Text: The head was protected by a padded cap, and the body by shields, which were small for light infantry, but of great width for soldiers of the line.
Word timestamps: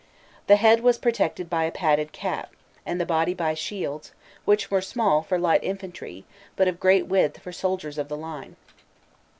The 0.47 0.55
head 0.55 0.79
was 0.79 0.97
protected 0.97 1.47
by 1.47 1.65
a 1.65 1.71
padded 1.71 2.11
cap, 2.11 2.55
and 2.87 2.99
the 2.99 3.05
body 3.05 3.35
by 3.35 3.53
shields, 3.53 4.13
which 4.45 4.71
were 4.71 4.81
small 4.81 5.21
for 5.21 5.37
light 5.37 5.63
infantry, 5.63 6.25
but 6.55 6.67
of 6.67 6.79
great 6.79 7.05
width 7.05 7.37
for 7.39 7.51
soldiers 7.51 7.99
of 7.99 8.07
the 8.09 8.17
line. 8.17 8.55